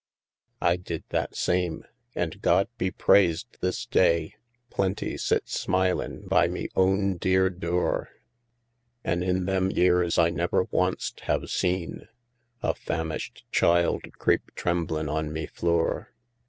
[0.61, 1.83] "I did that same:
[2.15, 4.33] an' God be prais'd this day!
[4.71, 8.09] Plenty sits smilin' by me own dear dure:
[9.03, 12.07] An' in them years I never wanst have seen
[12.63, 16.11] A famished child creep tremblin' on me flure!"